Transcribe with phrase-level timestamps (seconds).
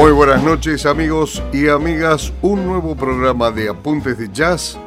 [0.00, 4.78] Muy buenas noches amigos y amigas, un nuevo programa de Apuntes de Jazz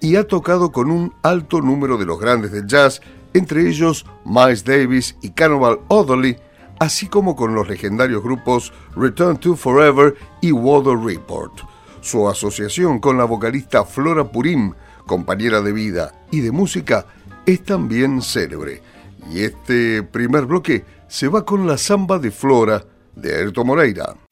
[0.00, 3.00] y ha tocado con un alto número de los grandes del jazz
[3.34, 6.36] entre ellos Miles Davis y Cannibal Otherly,
[6.78, 11.52] así como con los legendarios grupos Return to Forever y Water Report.
[12.00, 14.72] Su asociación con la vocalista Flora Purim,
[15.06, 17.06] compañera de vida y de música,
[17.44, 18.82] es también célebre.
[19.30, 24.27] Y este primer bloque se va con la samba de Flora de Ayrton Moreira.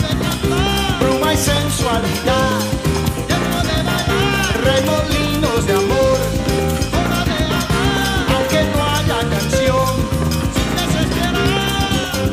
[0.00, 2.60] de cantar, bruma y sensualidad,
[3.28, 6.18] debo de bailar, remolinos de amor,
[6.96, 9.92] hora de amar, aunque no haya canción,
[10.54, 12.24] sin desesperar,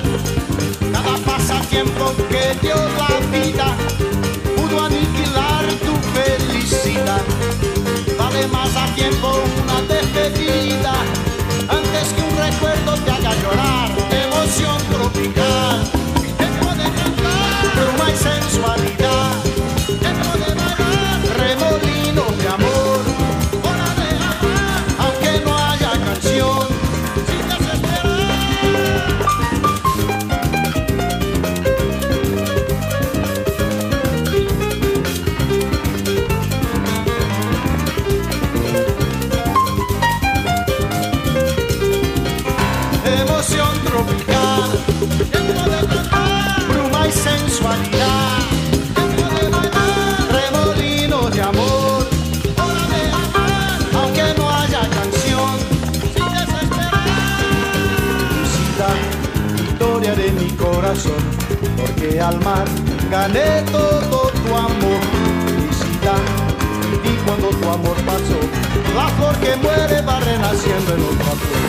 [0.93, 3.67] cada pasatiempo que dio la vida
[4.55, 7.23] pudo aniquilar tu felicidad,
[8.17, 9.27] vale más a tiempo
[9.63, 10.93] una despedida.
[11.69, 15.98] Antes que un recuerdo te haga llorar, emoción tropical.
[18.19, 18.88] sensualidad.
[68.95, 71.68] La flor que muere va renaciendo en otra flor.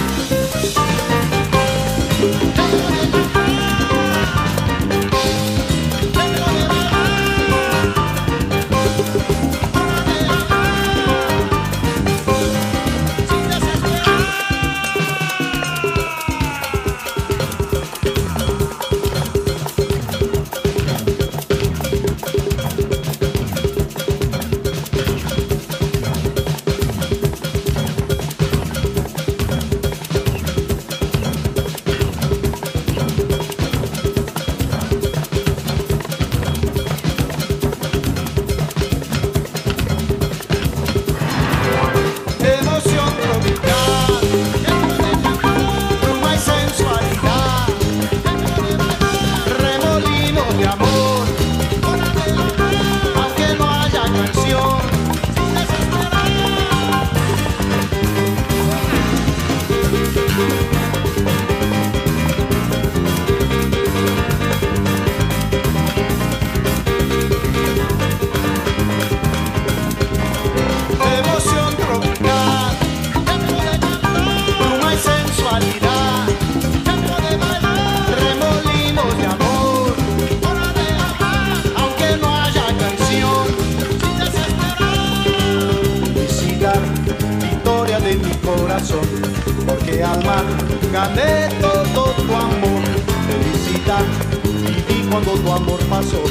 [90.92, 92.82] Gané todo tu amor.
[93.26, 94.04] Felicidad
[94.42, 96.22] viví cuando tu amor pasó,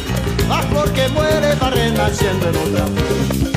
[0.48, 3.49] la flor que muere va renaciendo en otra flor.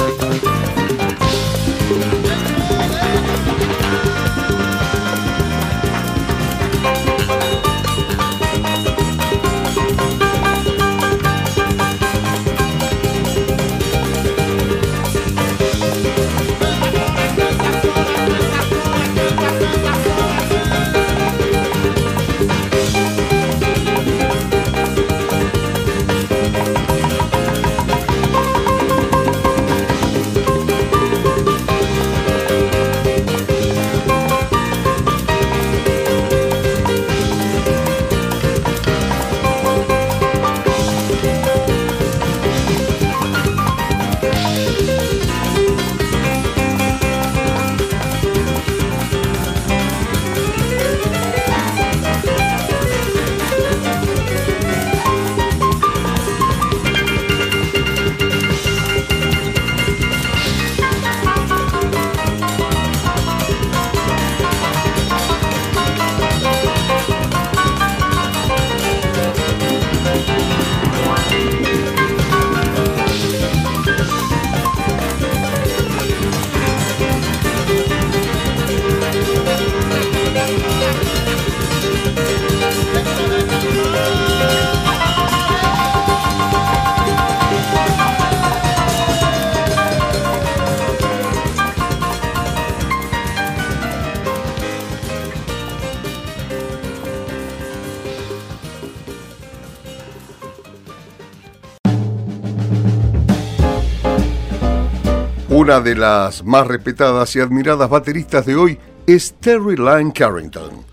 [105.62, 110.84] Una de las más respetadas y admiradas bateristas de hoy es Terry Lyne Carrington.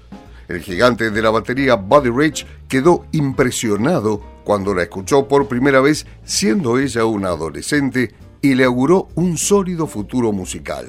[0.47, 6.05] El gigante de la batería Buddy Rich quedó impresionado cuando la escuchó por primera vez
[6.23, 10.85] siendo ella una adolescente y le auguró un sólido futuro musical.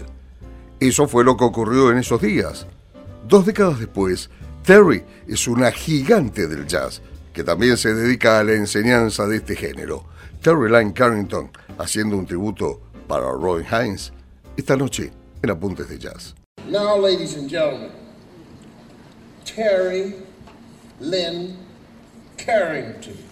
[0.78, 2.66] Eso fue lo que ocurrió en esos días.
[3.26, 4.28] Dos décadas después,
[4.62, 7.00] Terry es una gigante del jazz
[7.32, 10.04] que también se dedica a la enseñanza de este género.
[10.42, 14.12] Terry Lyne Carrington haciendo un tributo para Roy Hines
[14.56, 15.10] esta noche
[15.42, 16.32] en Apuntes de Jazz.
[16.68, 17.90] Now, ladies and gentlemen,
[19.44, 20.14] Terry
[21.00, 21.56] Lynn
[22.36, 23.29] Carrington.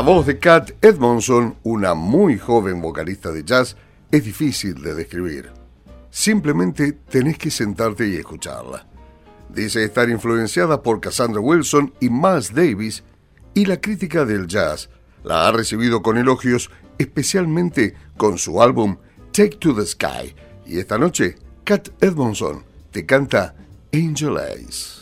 [0.00, 3.76] La voz de Kat Edmondson, una muy joven vocalista de jazz,
[4.10, 5.52] es difícil de describir.
[6.08, 8.86] Simplemente tenés que sentarte y escucharla.
[9.50, 13.04] Dice estar influenciada por Cassandra Wilson y Miles Davis,
[13.52, 14.88] y la crítica del jazz
[15.22, 18.96] la ha recibido con elogios, especialmente con su álbum
[19.32, 20.34] Take to the Sky.
[20.64, 23.54] Y esta noche, Kat Edmondson te canta
[23.92, 24.99] Angel Eyes.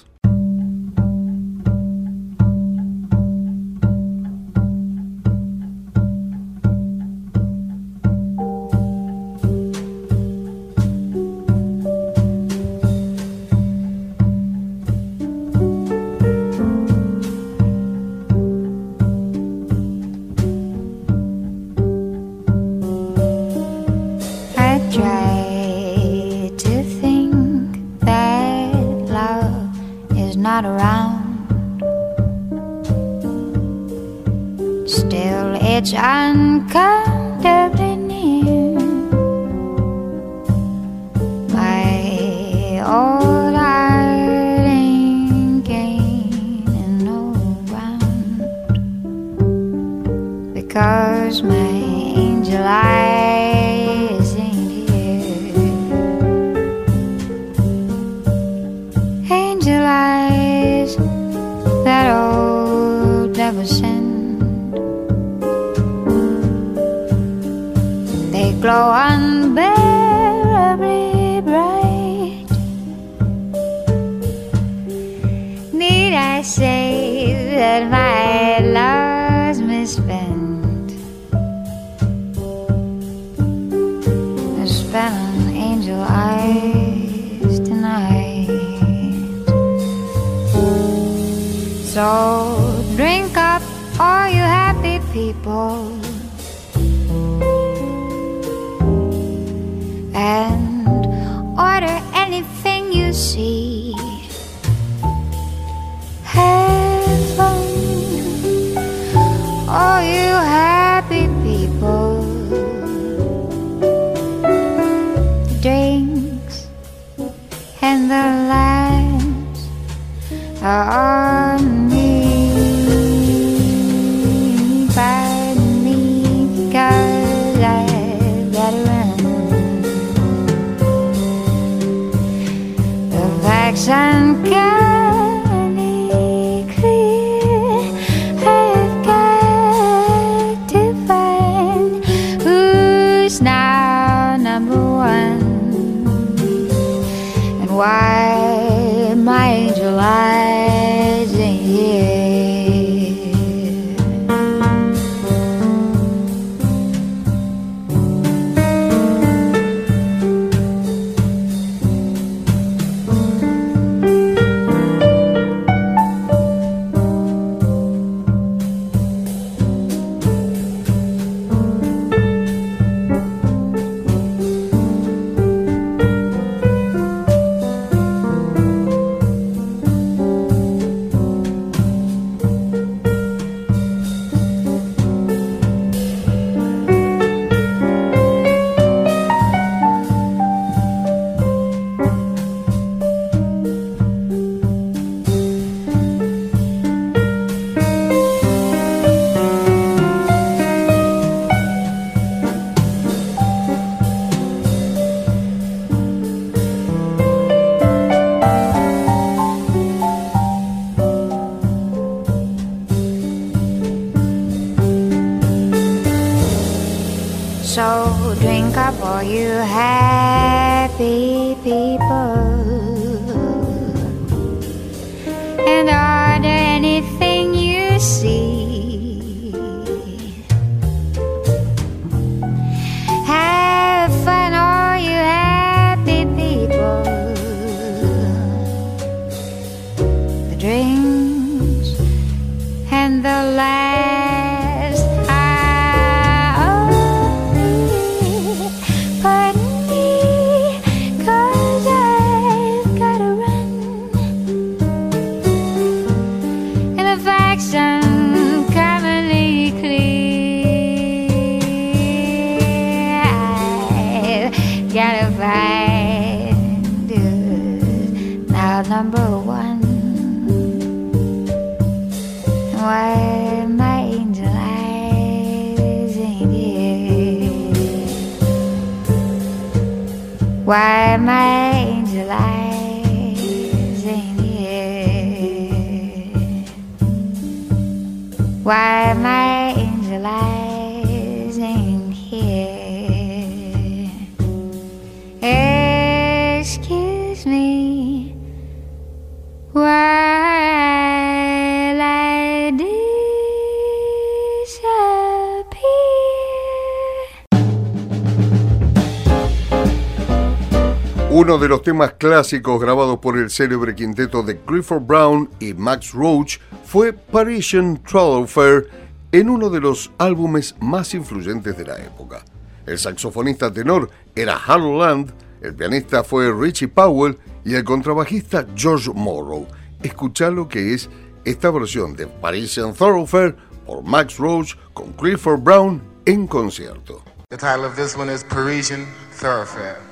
[311.30, 316.12] Uno de los temas clásicos grabados por el célebre quinteto de Clifford Brown y Max
[316.12, 318.02] Roach fue Parisian
[318.48, 318.88] Fair
[319.30, 322.44] en uno de los álbumes más influyentes de la época.
[322.86, 327.38] El saxofonista tenor era Harold Land, el pianista fue Richie Powell
[327.68, 329.66] y el contrabajista George Morrow.
[330.02, 331.10] Escucha lo que es
[331.44, 333.54] esta versión de Parisian Thoroughfare
[333.84, 337.22] por Max Roach con Clifford Brown en concierto.
[337.50, 340.07] The title of this one is Parisian Thoroughfare.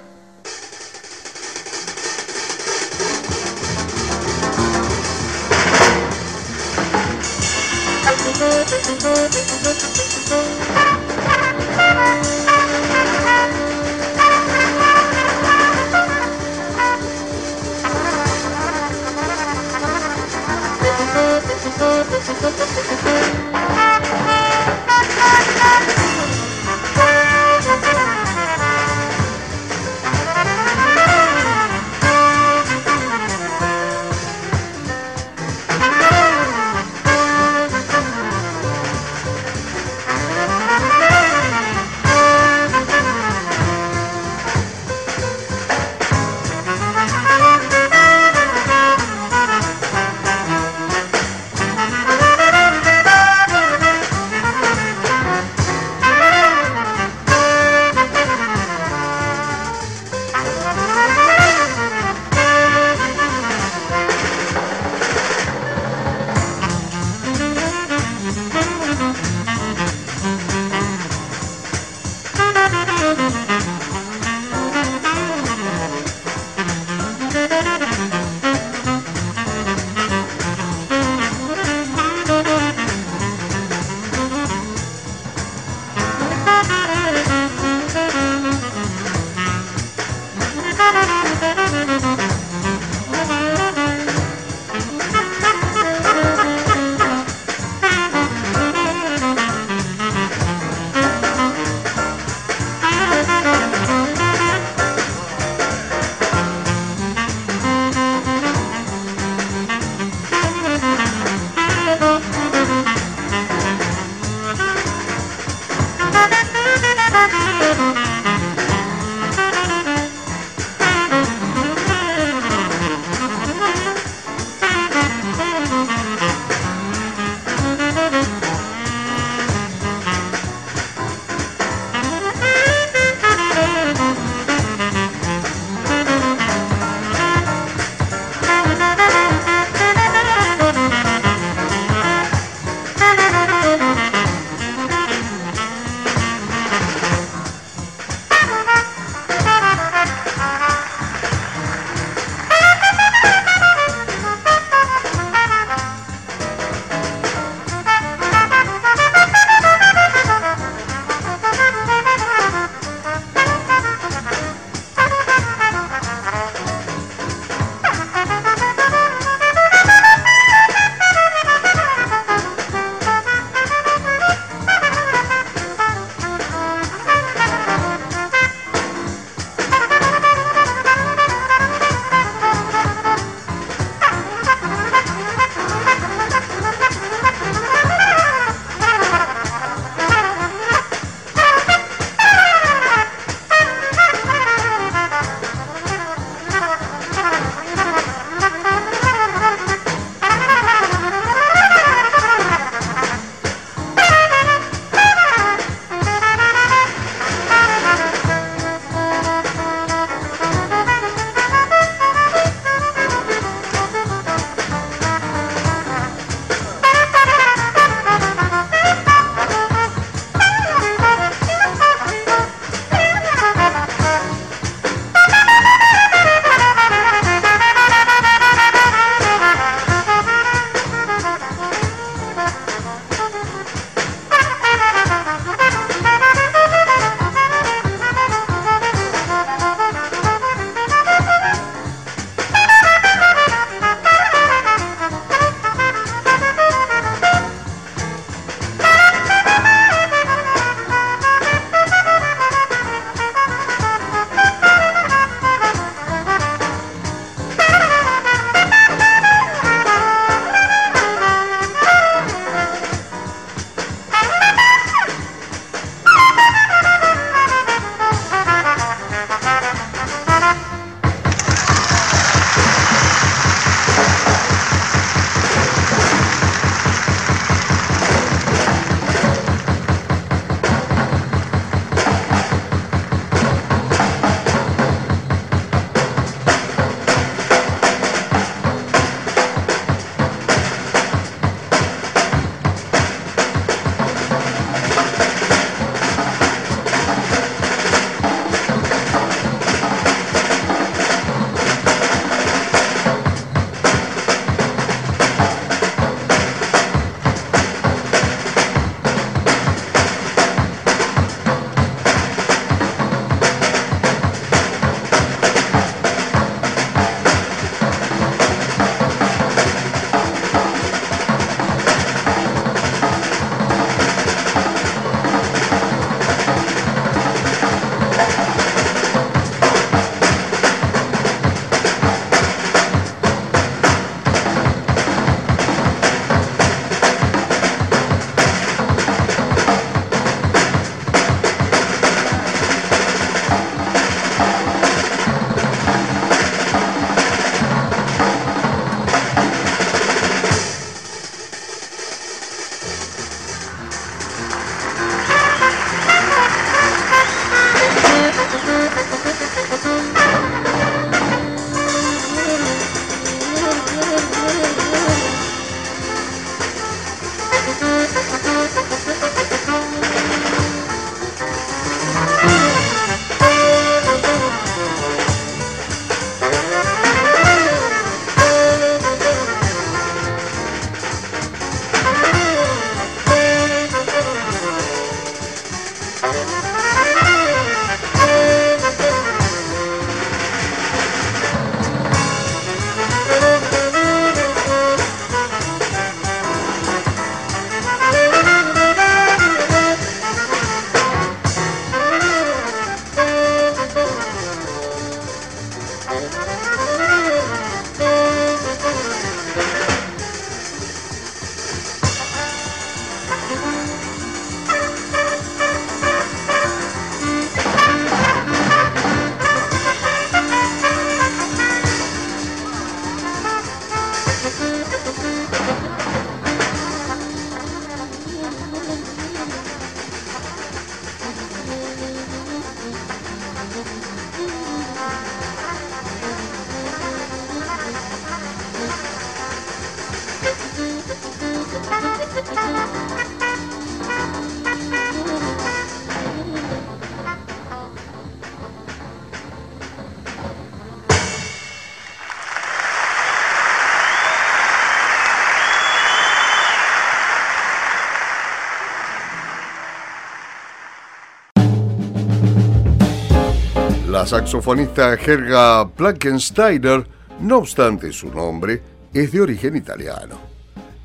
[464.27, 467.06] Saxofonista Helga Plackensteiner,
[467.38, 468.83] no obstante su nombre,
[469.14, 470.37] es de origen italiano.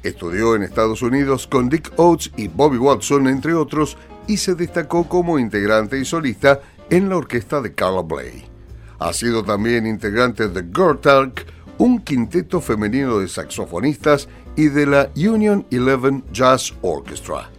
[0.02, 3.96] Estudió en Estados Unidos con Dick Oates y Bobby Watson, entre otros,
[4.26, 8.44] y se destacó como integrante y solista en la orquesta de Carla Bley.
[8.98, 11.46] Ha sido también integrante de Gertalk,
[11.78, 17.52] un quinteto femenino de saxofonistas y de la Union Eleven Jazz Orchestra.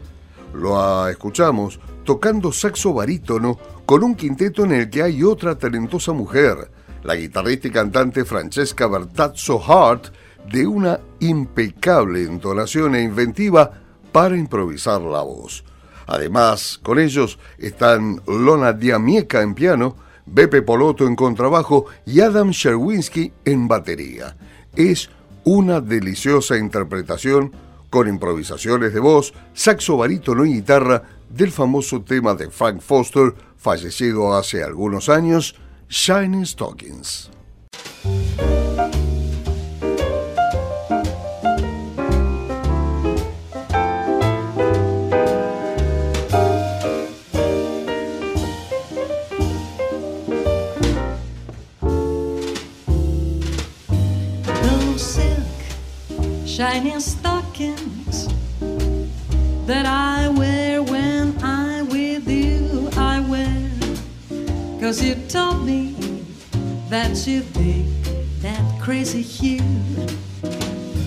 [0.55, 3.59] Lo escuchamos tocando saxo barítono
[3.93, 6.71] con un quinteto en el que hay otra talentosa mujer,
[7.05, 10.07] la guitarrista y cantante Francesca Bertazzo Hart,
[10.51, 13.71] de una impecable entonación e inventiva
[14.11, 15.63] para improvisar la voz.
[16.07, 23.31] Además, con ellos están Lona Diamieka en piano, Beppe Poloto en contrabajo y Adam Sherwinski
[23.45, 24.35] en batería.
[24.75, 25.11] Es
[25.45, 27.53] una deliciosa interpretación
[27.91, 34.35] con improvisaciones de voz, saxo barítono y guitarra del famoso tema de Frank Foster, fallecido
[34.37, 35.55] hace algunos años,
[35.89, 37.31] Shining Stockings.
[56.45, 58.29] shining stockings
[59.67, 60.12] that I
[64.93, 65.95] cause you told me
[66.91, 67.89] that you think
[68.43, 69.63] that crazy hue.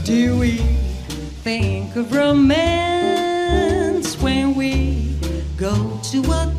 [0.04, 0.58] Do we
[1.44, 2.60] think of romance
[4.20, 5.16] when we
[5.56, 6.55] go to a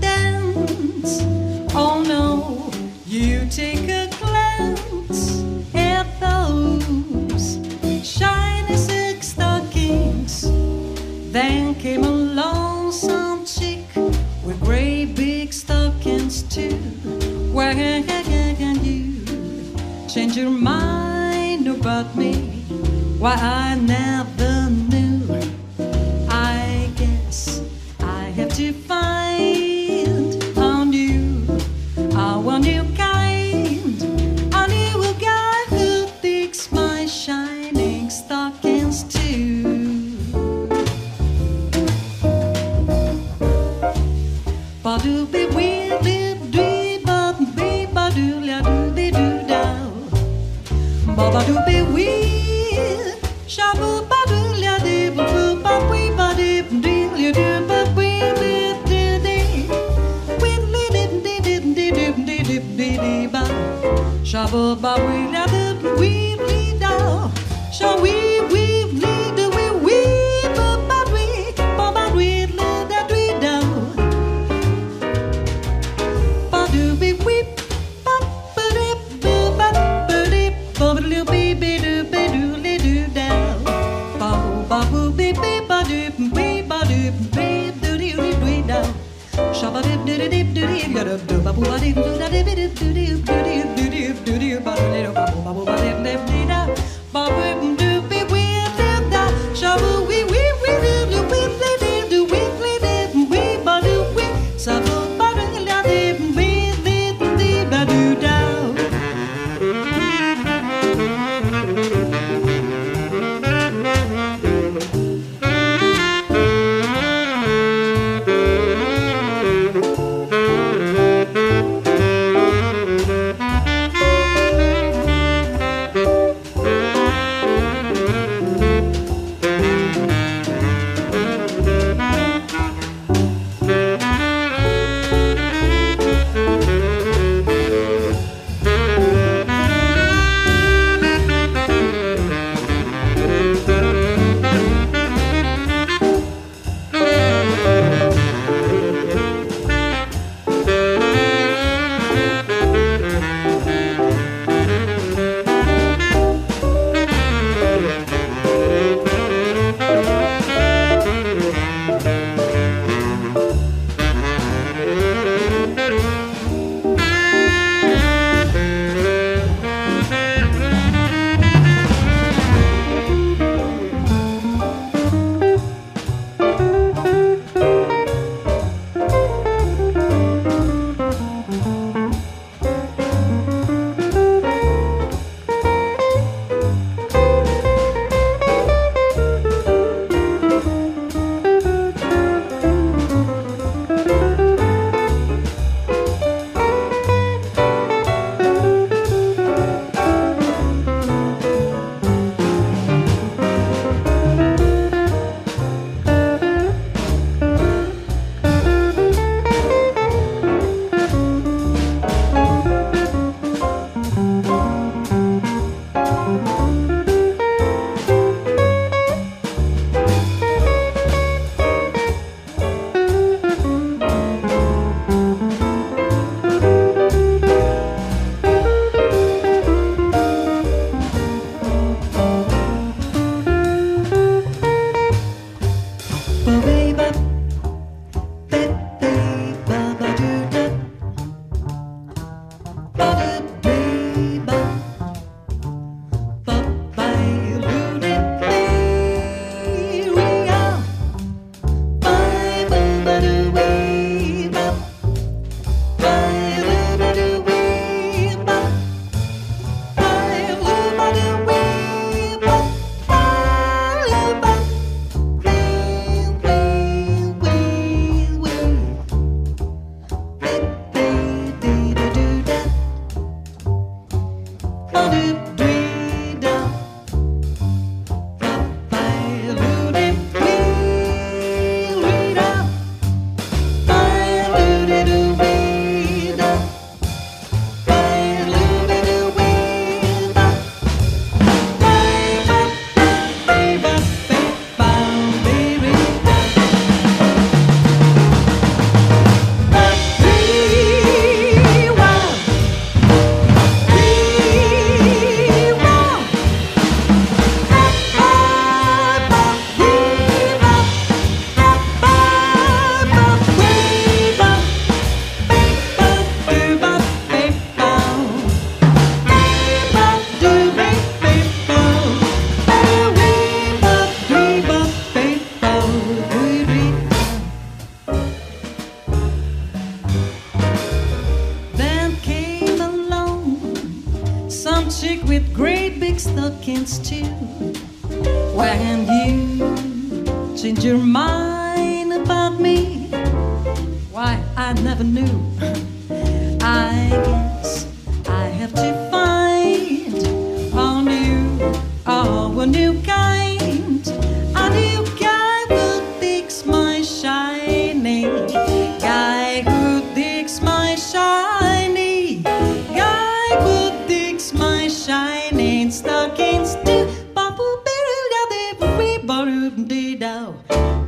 [17.76, 22.32] can you change your mind about me?
[23.18, 24.25] Why I never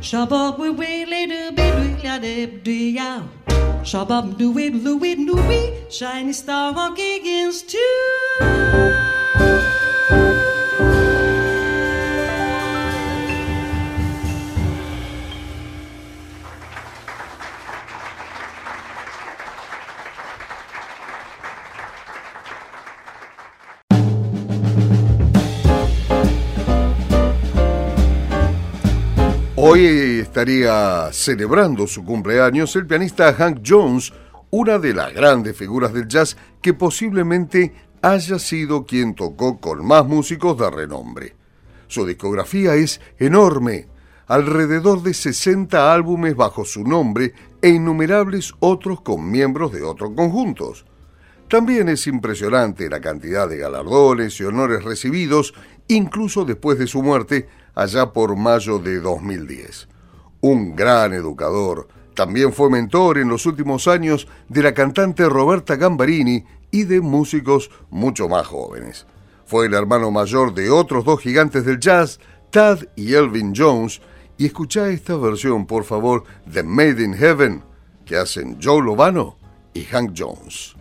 [0.09, 3.21] Shabab we we le do be do ya de do ya.
[3.83, 9.68] Shabab do we blue we do we shiny star walk against two.
[30.39, 34.13] Estaría celebrando su cumpleaños el pianista Hank Jones,
[34.51, 40.05] una de las grandes figuras del jazz que posiblemente haya sido quien tocó con más
[40.05, 41.35] músicos de renombre.
[41.87, 43.87] Su discografía es enorme,
[44.27, 50.85] alrededor de 60 álbumes bajo su nombre e innumerables otros con miembros de otros conjuntos.
[51.49, 55.53] También es impresionante la cantidad de galardones y honores recibidos,
[55.89, 59.98] incluso después de su muerte, allá por mayo de 2010.
[60.41, 66.43] Un gran educador, también fue mentor en los últimos años de la cantante Roberta Gambarini
[66.71, 69.05] y de músicos mucho más jóvenes.
[69.45, 72.19] Fue el hermano mayor de otros dos gigantes del jazz,
[72.51, 74.01] Tad y Elvin Jones,
[74.37, 77.63] y escucha esta versión, por favor, de Made in Heaven,
[78.05, 79.37] que hacen Joe Lovano
[79.73, 80.75] y Hank Jones.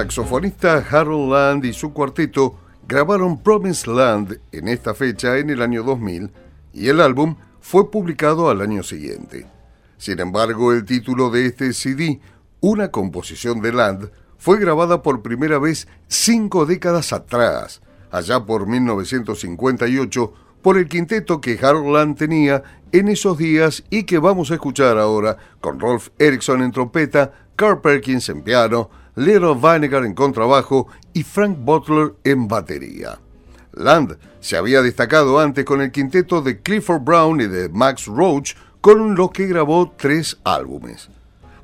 [0.00, 5.82] Saxofonista Harold Land y su cuarteto grabaron Promised Land en esta fecha en el año
[5.82, 6.30] 2000
[6.72, 9.46] y el álbum fue publicado al año siguiente.
[9.98, 12.18] Sin embargo, el título de este CD,
[12.60, 20.32] una composición de Land, fue grabada por primera vez cinco décadas atrás, allá por 1958,
[20.62, 24.96] por el quinteto que Harold Land tenía en esos días y que vamos a escuchar
[24.96, 31.22] ahora con Rolf Erickson en trompeta, Carl Perkins en piano, Lero Vinegar en contrabajo y
[31.22, 33.18] Frank Butler en batería.
[33.72, 38.54] Land se había destacado antes con el quinteto de Clifford Brown y de Max Roach,
[38.80, 41.10] con los que grabó tres álbumes.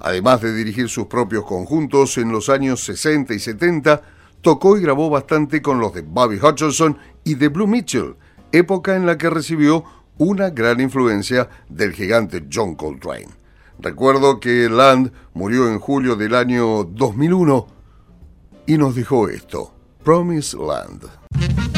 [0.01, 4.03] Además de dirigir sus propios conjuntos en los años 60 y 70,
[4.43, 8.17] tocó y grabó bastante con los de Bobby Hutcherson y de Blue Mitchell,
[8.53, 9.85] época en la que recibió
[10.19, 13.46] una gran influencia del gigante John Coltrane.
[13.79, 17.67] Recuerdo que Land murió en julio del año 2001
[18.67, 21.76] y nos dijo esto, Promise Land.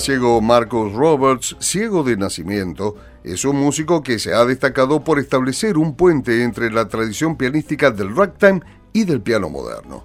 [0.00, 5.78] Ciego Marcus Roberts, ciego de nacimiento, es un músico que se ha destacado por establecer
[5.78, 8.60] un puente entre la tradición pianística del ragtime
[8.92, 10.04] y del piano moderno.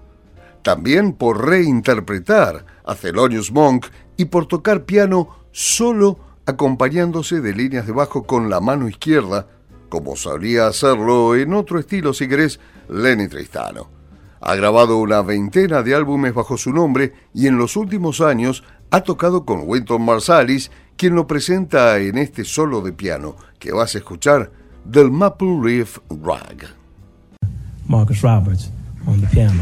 [0.63, 7.93] También por reinterpretar a Thelonious Monk y por tocar piano solo acompañándose de líneas de
[7.93, 9.47] bajo con la mano izquierda,
[9.89, 12.59] como sabría hacerlo en otro estilo si querés
[12.89, 13.89] Lenny Tristano.
[14.39, 19.01] Ha grabado una veintena de álbumes bajo su nombre y en los últimos años ha
[19.01, 23.97] tocado con Winton Marsalis, quien lo presenta en este solo de piano que vas a
[23.99, 24.51] escuchar
[24.85, 26.67] del Maple Leaf Rag.
[27.87, 28.71] Marcus Roberts
[29.05, 29.61] on the piano.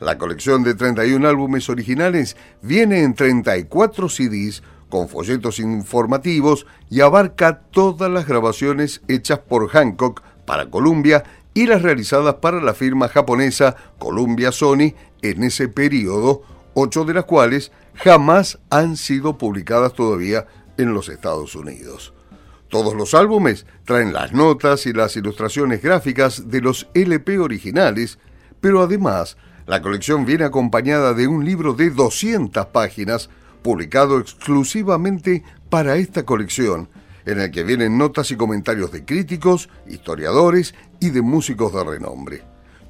[0.00, 7.60] La colección de 31 álbumes originales viene en 34 CDs con folletos informativos y abarca
[7.70, 13.76] todas las grabaciones hechas por Hancock para Columbia y las realizadas para la firma japonesa
[13.98, 16.42] Columbia Sony en ese periodo,
[16.74, 20.46] ocho de las cuales jamás han sido publicadas todavía
[20.78, 22.12] en los Estados Unidos.
[22.68, 28.18] Todos los álbumes traen las notas y las ilustraciones gráficas de los LP originales,
[28.60, 33.28] pero además la colección viene acompañada de un libro de 200 páginas
[33.62, 36.88] publicado exclusivamente para esta colección,
[37.24, 42.42] en el que vienen notas y comentarios de críticos, historiadores y de músicos de renombre.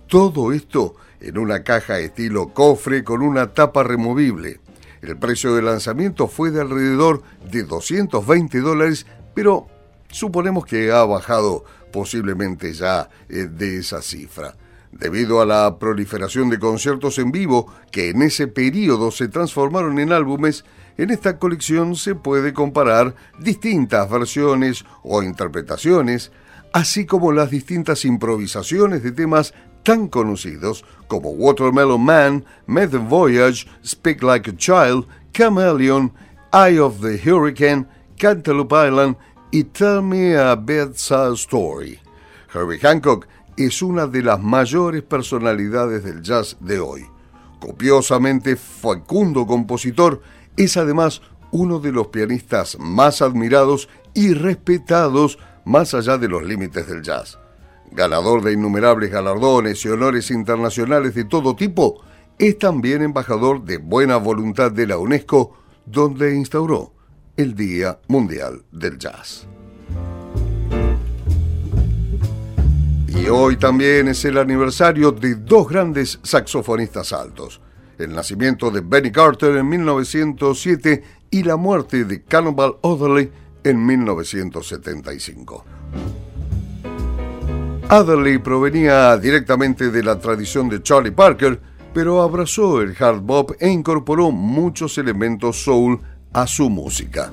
[0.08, 4.60] Todo esto en una caja estilo cofre con una tapa removible.
[5.00, 9.66] El precio de lanzamiento fue de alrededor de 220 dólares, pero
[10.08, 14.54] suponemos que ha bajado posiblemente ya eh, de esa cifra.
[14.90, 20.12] Debido a la proliferación de conciertos en vivo que en ese periodo se transformaron en
[20.12, 20.64] álbumes,
[20.98, 26.30] en esta colección se puede comparar distintas versiones o interpretaciones,
[26.72, 34.22] así como las distintas improvisaciones de temas tan conocidos como Watermelon Man, Mad Voyage, Speak
[34.22, 36.12] Like a Child, Chameleon,
[36.52, 37.86] Eye of the Hurricane,
[38.18, 39.16] Cantaloupe Island
[39.50, 41.98] y Tell Me a Bedside Story.
[42.52, 43.26] Herbie Hancock
[43.56, 47.06] es una de las mayores personalidades del jazz de hoy.
[47.60, 50.22] Copiosamente fecundo compositor,
[50.56, 56.86] es además uno de los pianistas más admirados y respetados más allá de los límites
[56.88, 57.38] del jazz.
[57.94, 62.02] Ganador de innumerables galardones y honores internacionales de todo tipo,
[62.38, 66.92] es también embajador de buena voluntad de la UNESCO, donde instauró
[67.36, 69.46] el Día Mundial del Jazz.
[73.08, 77.60] Y hoy también es el aniversario de dos grandes saxofonistas altos,
[77.98, 83.30] el nacimiento de Benny Carter en 1907 y la muerte de Cannonball Adderley
[83.64, 85.64] en 1975.
[87.92, 91.60] Adderley provenía directamente de la tradición de Charlie Parker,
[91.92, 96.00] pero abrazó el hard bop e incorporó muchos elementos soul
[96.32, 97.30] a su música.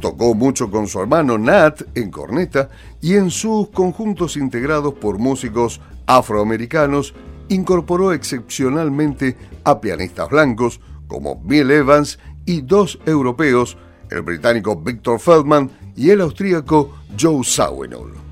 [0.00, 2.70] Tocó mucho con su hermano Nat en corneta
[3.00, 7.14] y en sus conjuntos integrados por músicos afroamericanos
[7.48, 13.78] incorporó excepcionalmente a pianistas blancos como Bill Evans y dos europeos,
[14.10, 18.23] el británico Victor Feldman y el austríaco Joe Zawinul.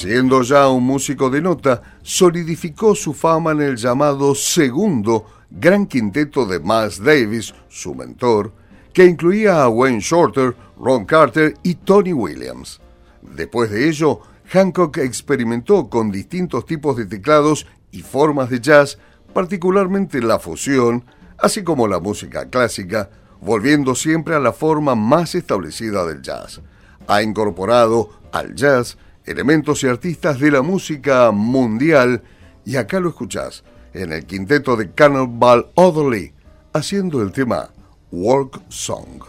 [0.00, 6.46] Siendo ya un músico de nota, solidificó su fama en el llamado segundo Gran Quinteto
[6.46, 8.50] de Miles Davis, su mentor,
[8.94, 12.80] que incluía a Wayne Shorter, Ron Carter y Tony Williams.
[13.20, 14.20] Después de ello,
[14.50, 18.96] Hancock experimentó con distintos tipos de teclados y formas de jazz,
[19.34, 21.04] particularmente la fusión,
[21.36, 23.10] así como la música clásica,
[23.42, 26.62] volviendo siempre a la forma más establecida del jazz.
[27.06, 28.96] Ha incorporado al jazz
[29.30, 32.22] elementos y artistas de la música mundial,
[32.64, 33.64] y acá lo escuchás
[33.94, 36.32] en el quinteto de Cannonball Adderley,
[36.72, 37.70] haciendo el tema
[38.10, 39.22] Work Song.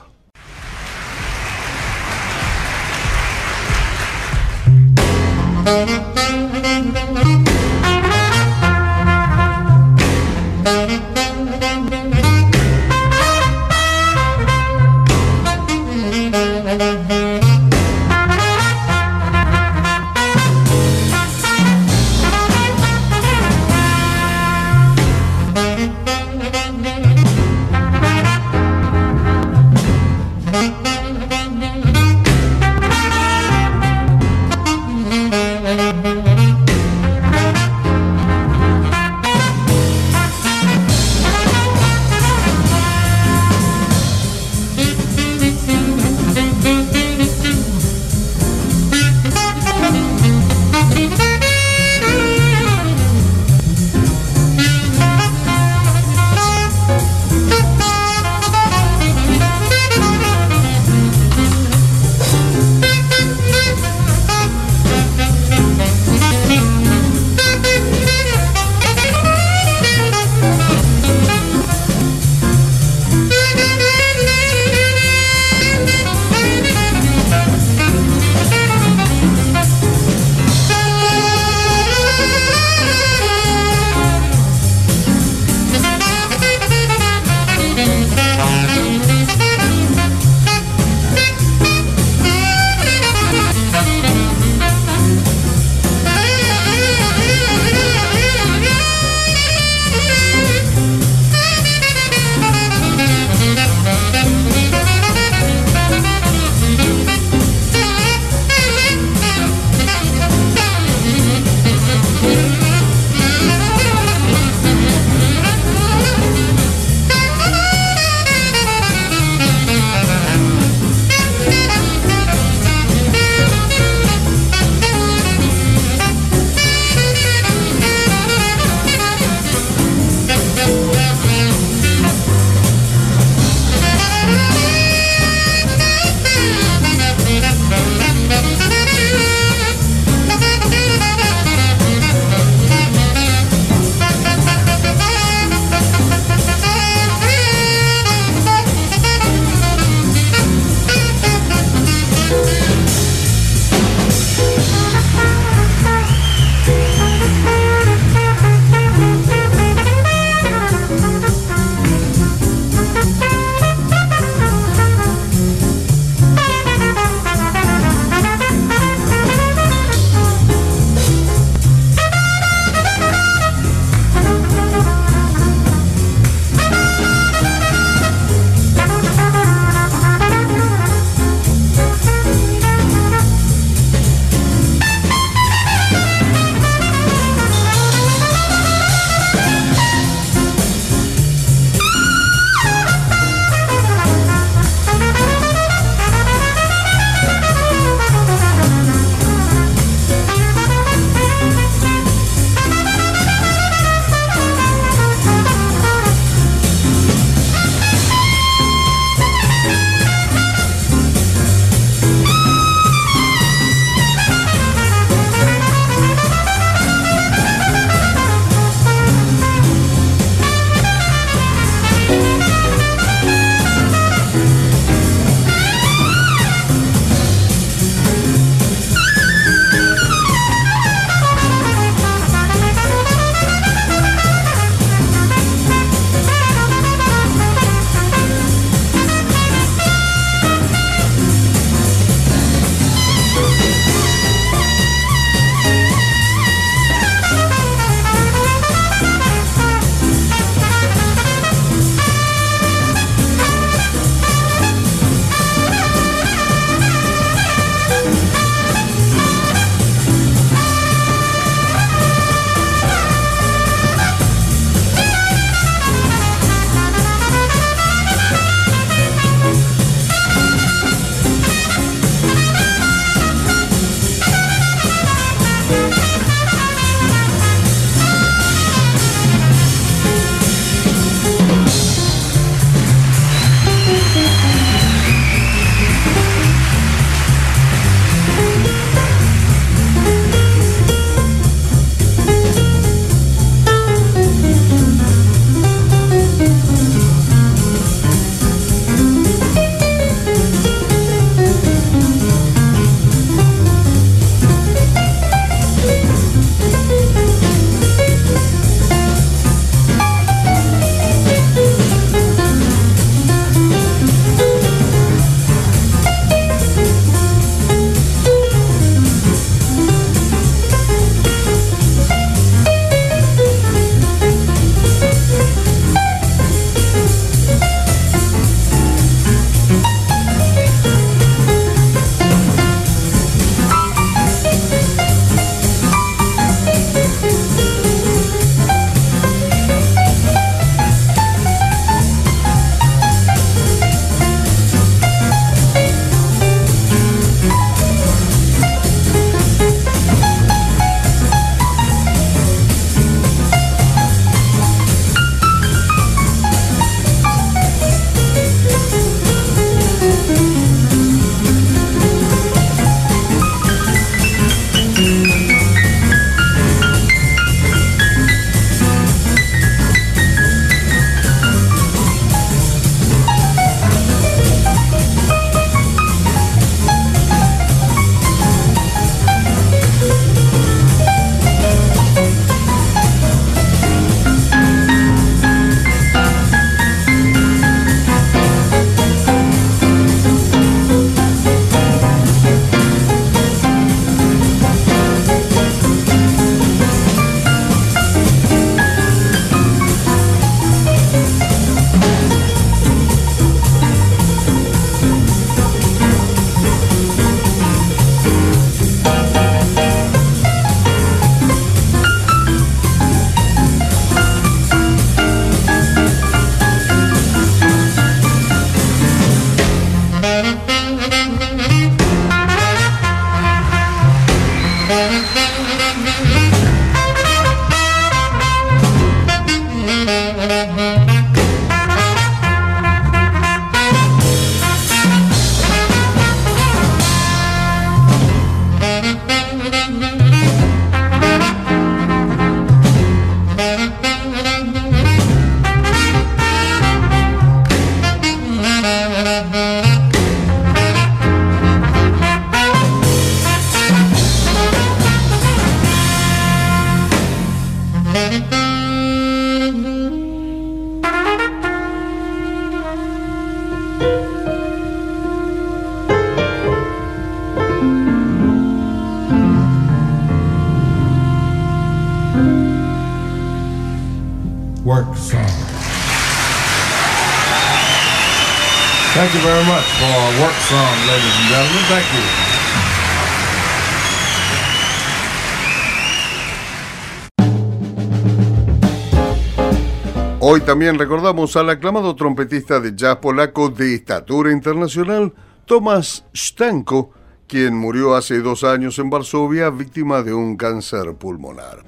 [490.39, 495.33] Hoy también recordamos al aclamado trompetista de jazz polaco de estatura internacional,
[495.65, 497.11] Tomasz Stanko,
[497.45, 501.83] quien murió hace dos años en Varsovia víctima de un cáncer pulmonar.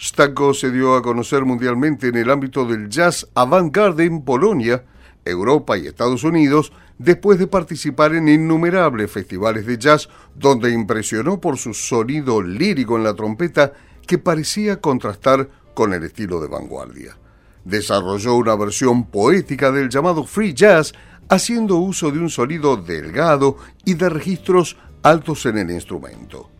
[0.00, 4.84] Stanko se dio a conocer mundialmente en el ámbito del jazz avant-garde en Polonia,
[5.24, 6.72] Europa y Estados Unidos,
[7.02, 13.04] después de participar en innumerables festivales de jazz donde impresionó por su sonido lírico en
[13.04, 13.72] la trompeta
[14.06, 17.16] que parecía contrastar con el estilo de vanguardia.
[17.64, 20.92] Desarrolló una versión poética del llamado free jazz,
[21.28, 26.50] haciendo uso de un sonido delgado y de registros altos en el instrumento.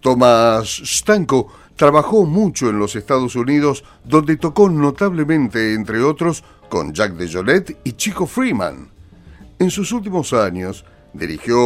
[0.00, 7.14] Tomás Stanko trabajó mucho en los Estados Unidos, donde tocó notablemente, entre otros, con Jack
[7.14, 8.93] DeJohnette y Chico Freeman.
[9.58, 11.58] En sus últimos años, dirigió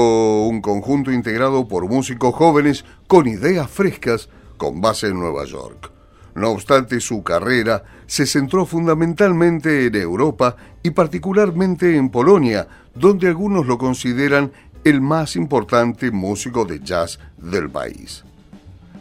[0.43, 4.28] un conjunto integrado por músicos jóvenes con ideas frescas
[4.59, 5.90] con base en Nueva York.
[6.35, 13.66] No obstante, su carrera se centró fundamentalmente en Europa y particularmente en Polonia, donde algunos
[13.66, 14.52] lo consideran
[14.85, 18.23] el más importante músico de jazz del país.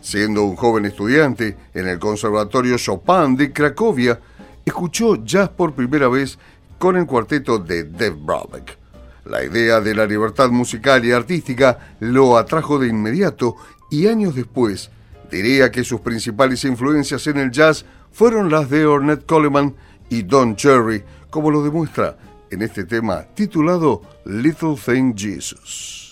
[0.02, 4.20] Siendo un joven estudiante en el Conservatorio Chopin de Cracovia,
[4.66, 6.40] escuchó jazz por primera vez
[6.78, 8.78] con el cuarteto de Dave Brubeck.
[9.26, 13.56] La idea de la libertad musical y artística lo atrajo de inmediato
[13.92, 14.90] y años después
[15.30, 19.76] diría que sus principales influencias en el jazz fueron las de Ornette Coleman
[20.10, 22.18] y Don Cherry, como lo demuestra
[22.50, 26.07] en este tema titulado Little Thing Jesus.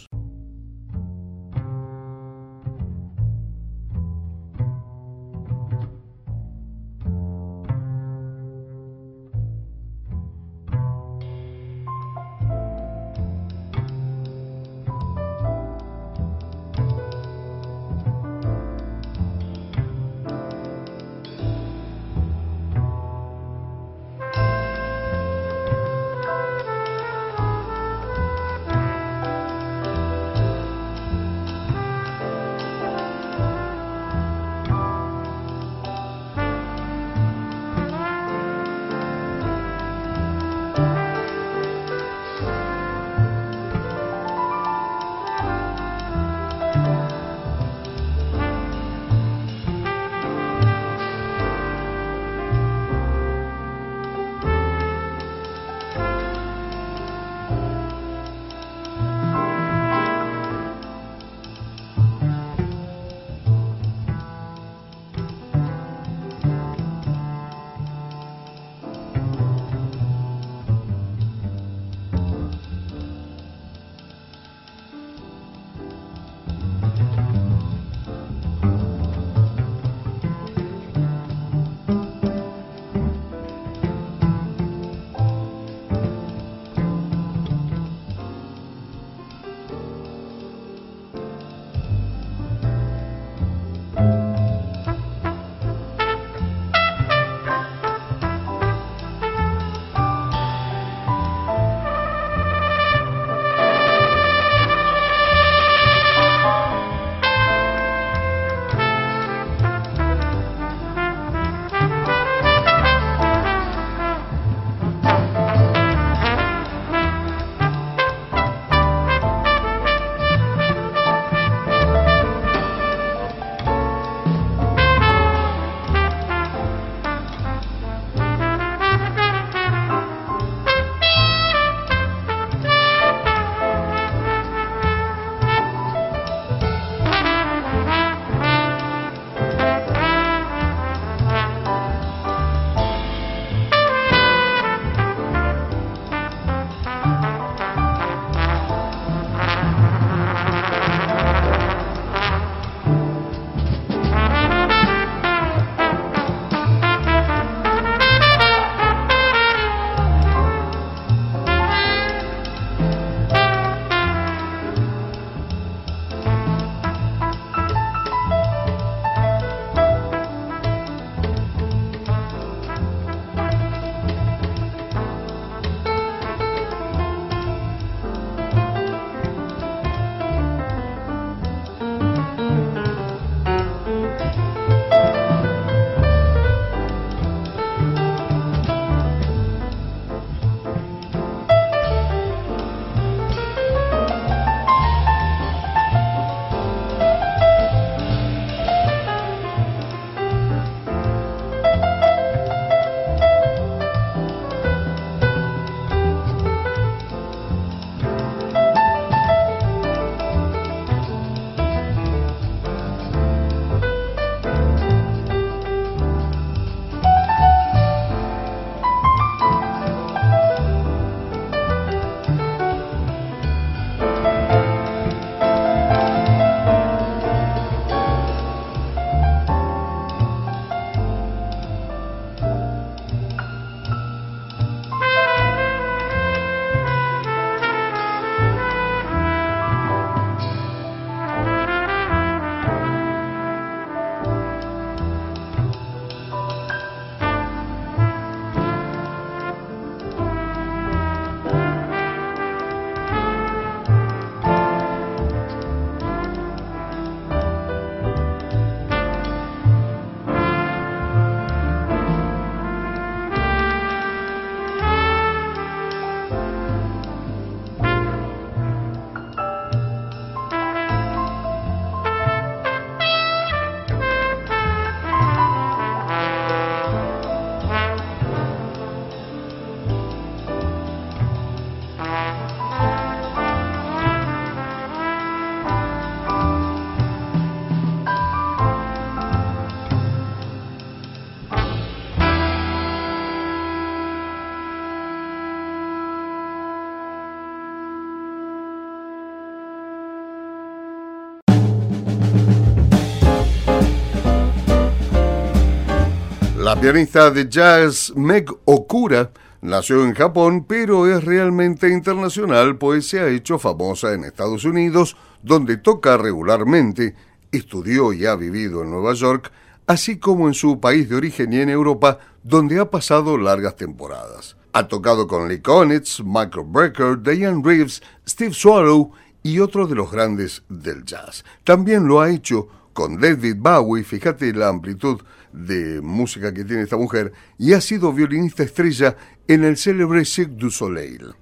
[306.81, 309.31] Pianista de jazz Meg Okura
[309.61, 315.17] nació en Japón, pero es realmente internacional, pues se ha hecho famosa en Estados Unidos,
[315.41, 317.15] donde toca regularmente,
[317.51, 319.51] estudió y ha vivido en Nueva York,
[319.87, 324.55] así como en su país de origen y en Europa, donde ha pasado largas temporadas.
[324.73, 329.11] Ha tocado con Lee Konitz, Michael Brecker, Diane Reeves, Steve Swallow
[329.41, 331.45] y otros de los grandes del jazz.
[331.63, 335.21] También lo ha hecho con David Bowie, fíjate la amplitud
[335.55, 339.15] de música que tiene esta mujer, y ha sido violinista estrella
[339.47, 341.33] en el célebre Cirque du Soleil.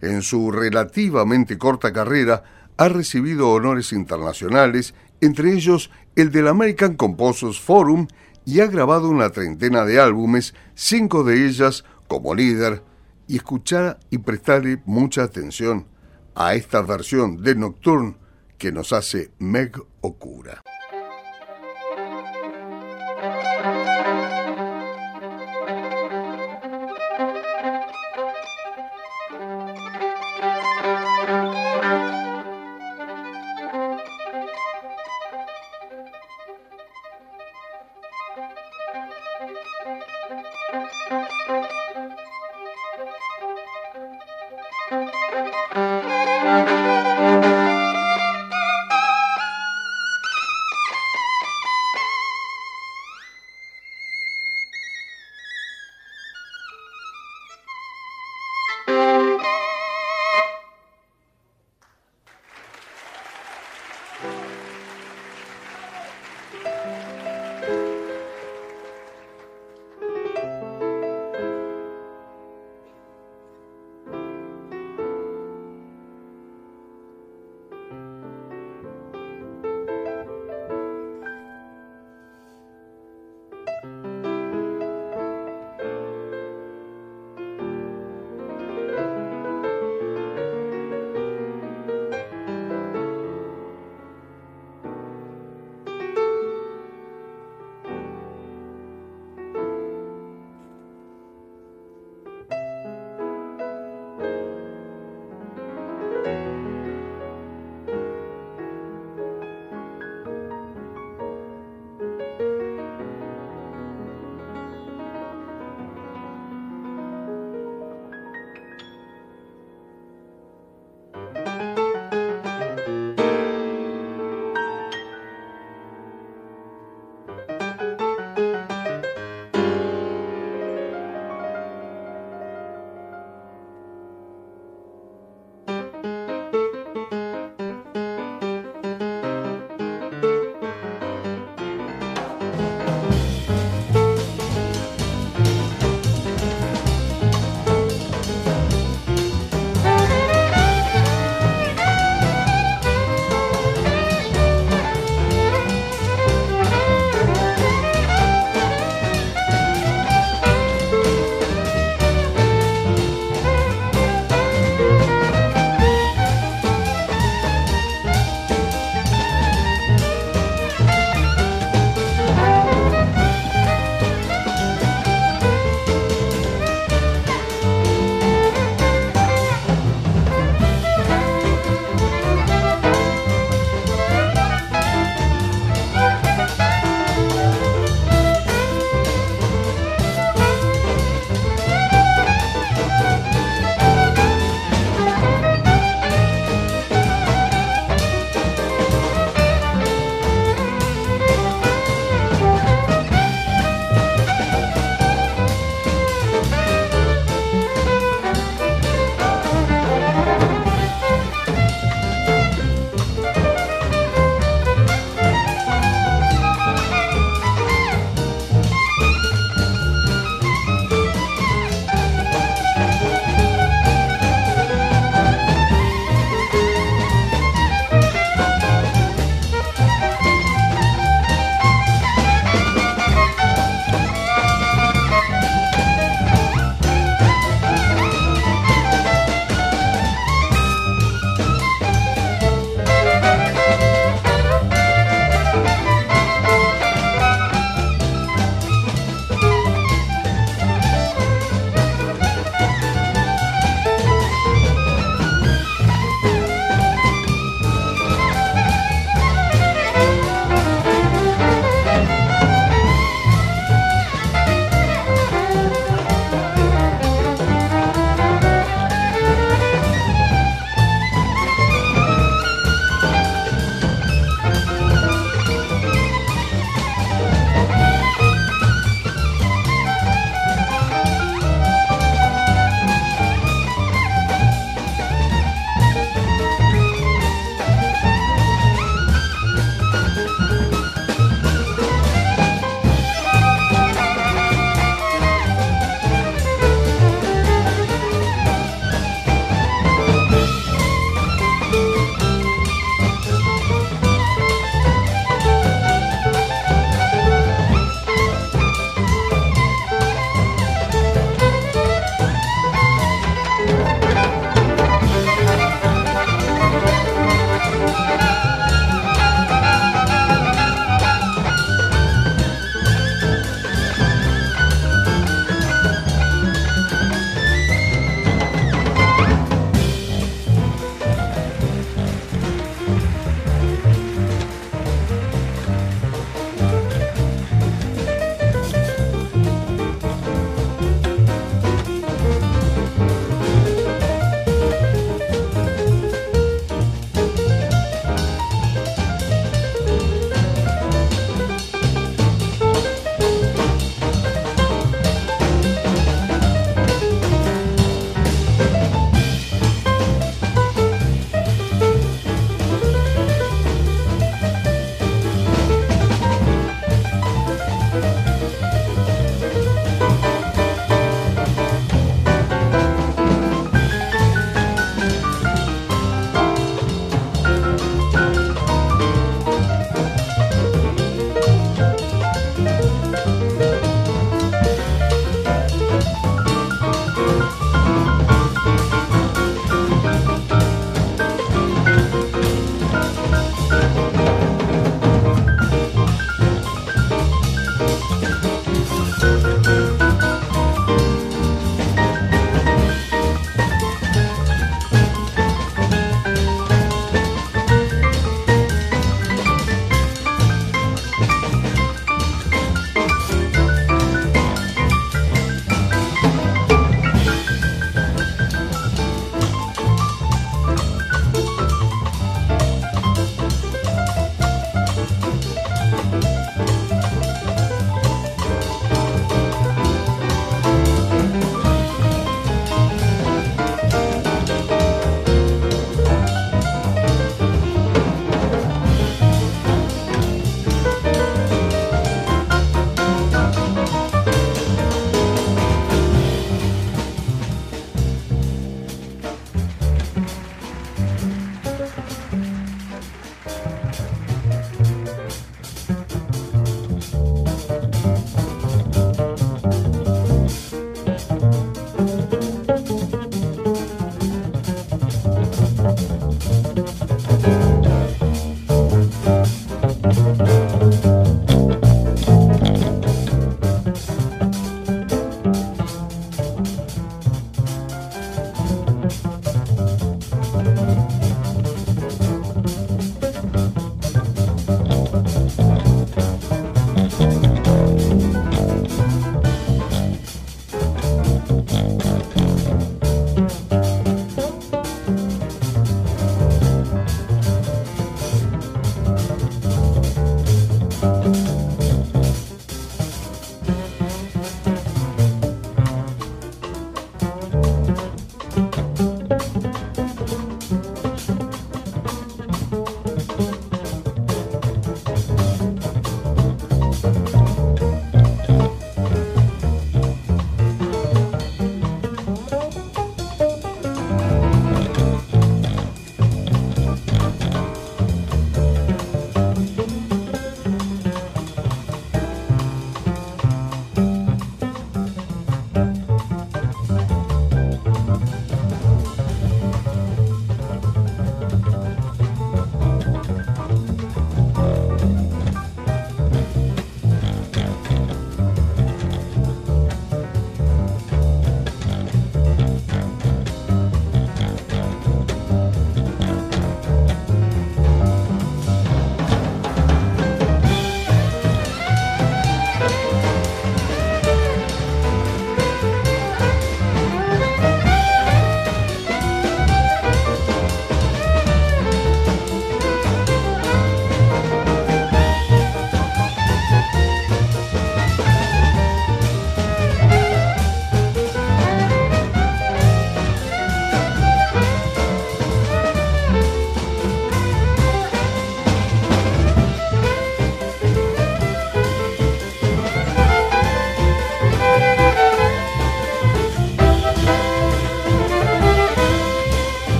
[0.00, 2.44] En su relativamente corta carrera
[2.76, 8.06] ha recibido honores internacionales, entre ellos el del American Composers Forum,
[8.44, 12.82] y ha grabado una treintena de álbumes, cinco de ellas como líder,
[13.26, 15.86] y escuchar y prestarle mucha atención
[16.34, 18.14] a esta versión de Nocturne
[18.58, 20.62] que nos hace Meg Okura.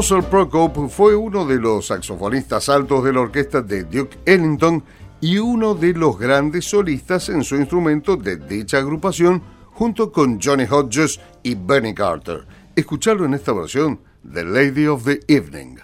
[0.00, 4.82] Russell Prokop fue uno de los saxofonistas altos de la orquesta de Duke Ellington
[5.20, 9.42] y uno de los grandes solistas en su instrumento de dicha agrupación
[9.74, 12.46] junto con Johnny Hodges y Benny Carter.
[12.74, 14.00] Escucharlo en esta versión
[14.32, 15.80] The Lady of the Evening.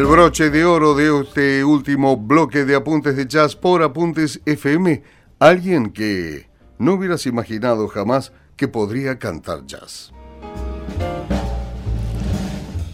[0.00, 5.02] De oro de este último bloque de apuntes de jazz por Apuntes FM,
[5.38, 6.48] alguien que
[6.78, 10.10] no hubieras imaginado jamás que podría cantar jazz.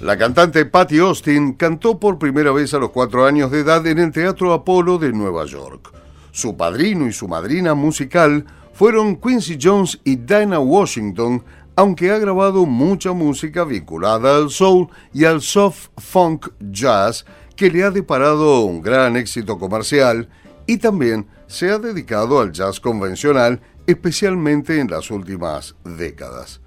[0.00, 4.00] La cantante Patty Austin cantó por primera vez a los cuatro años de edad en
[4.00, 5.92] el Teatro Apolo de Nueva York.
[6.32, 11.44] Su padrino y su madrina musical fueron Quincy Jones y Dinah Washington,
[11.76, 17.84] aunque ha grabado mucha música vinculada al soul y al soft funk jazz que le
[17.84, 20.28] ha deparado un gran éxito comercial
[20.66, 26.60] y también se ha dedicado al jazz convencional, especialmente en las últimas décadas.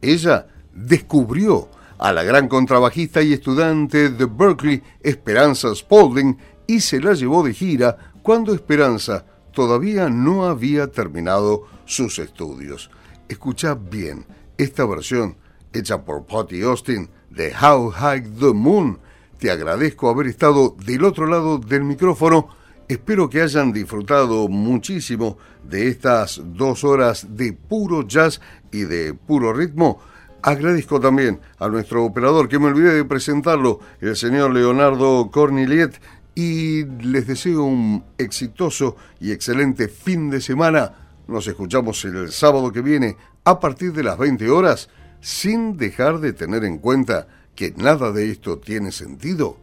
[0.00, 1.68] Ella descubrió
[1.98, 7.54] a la gran contrabajista y estudiante de Berkeley, Esperanza Spaulding, y se la llevó de
[7.54, 12.90] gira cuando Esperanza todavía no había terminado sus estudios.
[13.28, 14.24] Escucha bien,
[14.58, 15.36] esta versión,
[15.72, 18.98] hecha por Patty Austin de How High the Moon,
[19.38, 22.48] te agradezco haber estado del otro lado del micrófono.
[22.88, 29.52] Espero que hayan disfrutado muchísimo de estas dos horas de puro jazz y de puro
[29.52, 30.00] ritmo.
[30.42, 36.00] Agradezco también a nuestro operador, que me olvidé de presentarlo, el señor Leonardo Corniliet,
[36.34, 40.92] y les deseo un exitoso y excelente fin de semana.
[41.28, 44.88] Nos escuchamos el sábado que viene a partir de las 20 horas,
[45.20, 49.56] sin dejar de tener en cuenta que nada de esto tiene sentido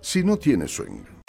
[0.00, 1.19] si no tiene swing.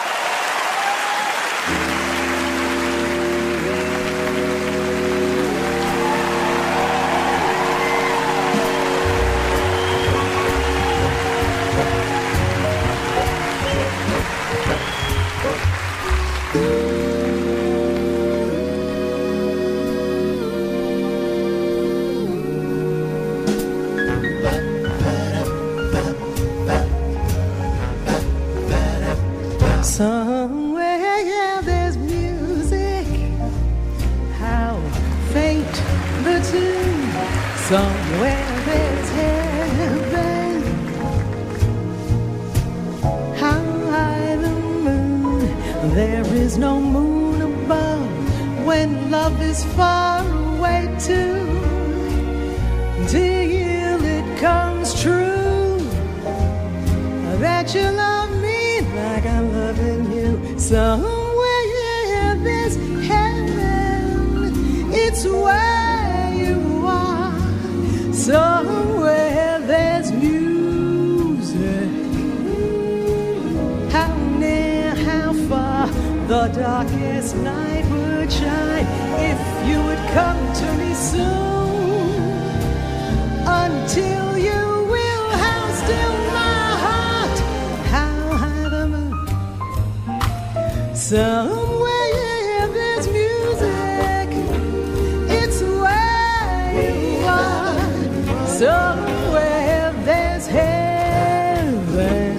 [99.34, 102.38] where there's heaven.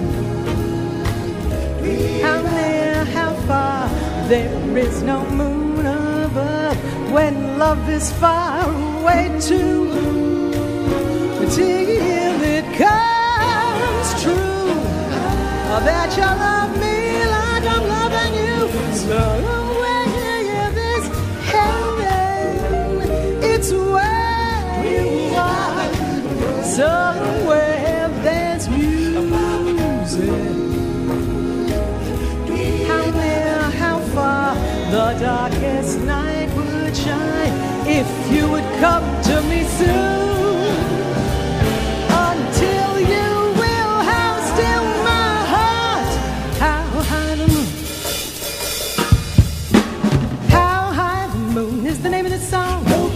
[2.21, 3.89] How near, how far,
[4.27, 6.77] there is no moon above
[7.11, 9.91] when love is far away too.
[11.55, 14.53] Till it comes true
[15.81, 18.59] that you love me like I'm loving you.
[18.95, 19.62] So
[34.93, 37.53] the darkest night would shine
[37.87, 40.69] if you would come to me soon.
[42.29, 43.29] Until you
[43.61, 43.95] will,
[44.53, 46.09] still my heart,
[46.59, 47.69] how high the moon.
[50.49, 52.83] How high the moon is the name of song.
[52.89, 53.09] Oh,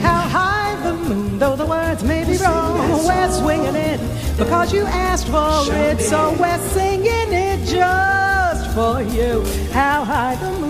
[0.00, 3.04] how high the moon, though the words may be wrong.
[3.04, 3.98] We're swinging it
[4.38, 9.42] because you asked for it, so we're singing it just for you.
[9.72, 10.63] How high the moon.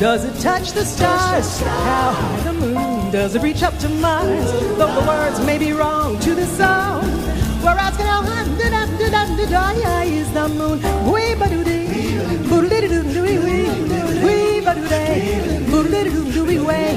[0.00, 1.60] Does it touch the stars?
[1.60, 3.10] How high the moon?
[3.10, 4.52] Does it reach up to Mars?
[4.78, 7.02] Though the words may be wrong to the song,
[7.64, 10.78] we're asking how high is the moon?
[11.12, 12.18] Wee ba doo dee,
[12.48, 13.68] boodle doo doo doo wee,
[14.24, 16.94] wee ba doo day, boodle doo doo doo wee,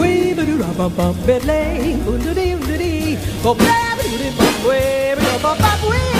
[0.00, 4.32] wee ba doo ra ba ba bedley, boodle doo doo doo, go ba doo doo
[4.38, 6.19] ba wee ba ba ba wee.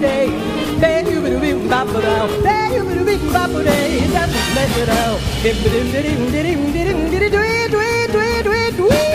[0.00, 0.26] day.
[0.80, 2.28] Day you been been down.
[2.42, 4.06] Day you been been day.
[4.14, 5.20] That's the let it out.
[5.44, 8.12] If it didn't did it did it did it did it do it do it
[8.12, 9.06] do it do it do it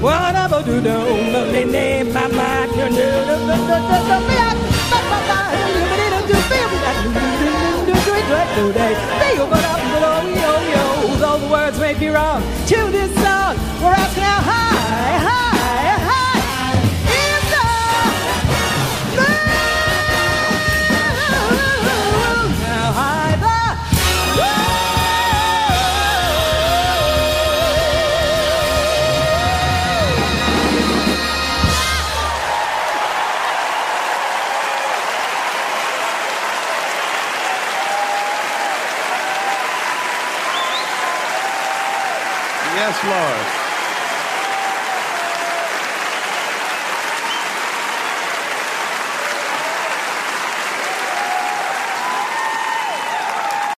[0.00, 0.96] What about do do?
[1.52, 2.70] Me name my mind.
[2.72, 4.36] You do do do do do do me
[9.36, 14.24] You been do do Though the words may be wrong to this song, we're asking
[14.24, 16.05] how high, high, high.
[43.06, 43.35] Florida.